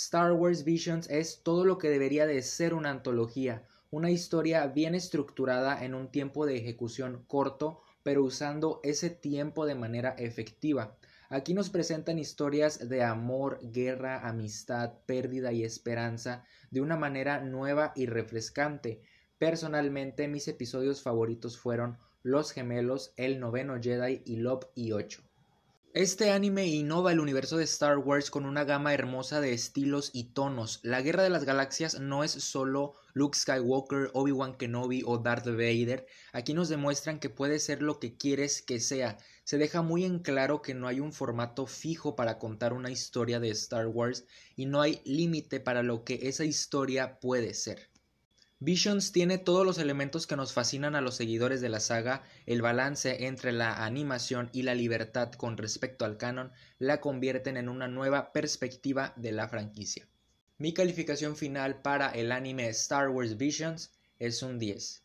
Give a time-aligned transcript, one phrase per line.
[0.00, 4.94] Star Wars Visions es todo lo que debería de ser una antología, una historia bien
[4.94, 10.96] estructurada en un tiempo de ejecución corto, pero usando ese tiempo de manera efectiva.
[11.30, 17.92] Aquí nos presentan historias de amor, guerra, amistad, pérdida y esperanza de una manera nueva
[17.96, 19.02] y refrescante.
[19.36, 25.24] Personalmente mis episodios favoritos fueron Los Gemelos, El Noveno Jedi y Love y 8.
[25.94, 30.32] Este anime innova el universo de Star Wars con una gama hermosa de estilos y
[30.34, 30.80] tonos.
[30.82, 36.06] La Guerra de las Galaxias no es solo Luke Skywalker, Obi-Wan Kenobi o Darth Vader.
[36.32, 39.16] Aquí nos demuestran que puede ser lo que quieres que sea.
[39.44, 43.40] Se deja muy en claro que no hay un formato fijo para contar una historia
[43.40, 47.88] de Star Wars y no hay límite para lo que esa historia puede ser.
[48.60, 52.60] Visions tiene todos los elementos que nos fascinan a los seguidores de la saga, el
[52.60, 57.86] balance entre la animación y la libertad con respecto al canon la convierten en una
[57.86, 60.08] nueva perspectiva de la franquicia.
[60.56, 65.04] Mi calificación final para el anime Star Wars Visions es un 10.